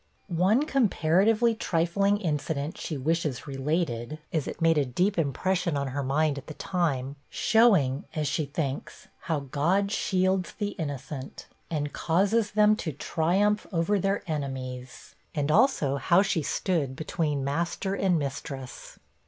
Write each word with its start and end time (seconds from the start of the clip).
One 0.29 0.63
comparatively 0.65 1.53
trifling 1.53 2.17
incident 2.17 2.75
she 2.75 2.97
wishes 2.97 3.45
related, 3.45 4.17
as 4.33 4.47
it 4.47 4.59
made 4.59 4.79
a 4.79 4.83
deep 4.83 5.15
impression 5.15 5.77
on 5.77 5.89
her 5.89 6.01
mind 6.01 6.39
at 6.39 6.47
the 6.47 6.55
time 6.55 7.17
showing, 7.29 8.05
as 8.15 8.27
she 8.27 8.47
thinks, 8.47 9.09
how 9.25 9.41
God 9.41 9.91
shields 9.91 10.53
the 10.53 10.69
innocent, 10.69 11.45
and 11.69 11.93
causes 11.93 12.49
them 12.49 12.75
to 12.77 12.91
triumph 12.91 13.67
over 13.71 13.99
their 13.99 14.23
enemies, 14.25 15.13
and 15.35 15.51
also 15.51 15.97
how 15.97 16.23
she 16.23 16.41
stood 16.41 16.95
between 16.95 17.43
master 17.43 17.93
and 17.93 18.17
mistress. 18.17 18.97